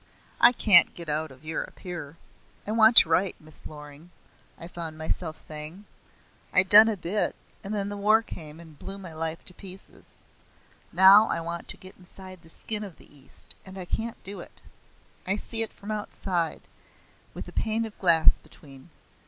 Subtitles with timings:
[0.39, 2.17] I can't get out of Europe here.
[2.65, 4.09] I want to write, Miss Loring,"
[4.57, 5.85] I found myself saying.
[6.51, 10.15] "I'd done a bit, and then the war came and blew my life to pieces.
[10.91, 14.39] Now I want to get inside the skin of the East, and I can't do
[14.39, 14.63] it.
[15.27, 16.63] I see it from outside,
[17.35, 18.89] with a pane of glass between.